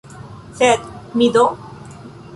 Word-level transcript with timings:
Sed 0.61 0.89
mi 1.21 1.31
do? 1.37 1.47